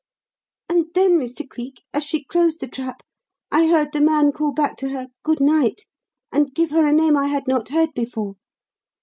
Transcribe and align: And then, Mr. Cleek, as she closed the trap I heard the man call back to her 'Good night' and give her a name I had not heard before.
And 0.67 0.87
then, 0.95 1.19
Mr. 1.19 1.47
Cleek, 1.47 1.83
as 1.93 2.03
she 2.03 2.23
closed 2.23 2.59
the 2.59 2.67
trap 2.67 3.03
I 3.51 3.67
heard 3.67 3.91
the 3.93 4.01
man 4.01 4.31
call 4.31 4.51
back 4.51 4.75
to 4.77 4.89
her 4.89 5.09
'Good 5.21 5.39
night' 5.39 5.85
and 6.31 6.55
give 6.55 6.71
her 6.71 6.87
a 6.87 6.91
name 6.91 7.15
I 7.15 7.27
had 7.27 7.47
not 7.47 7.69
heard 7.69 7.93
before. 7.93 8.33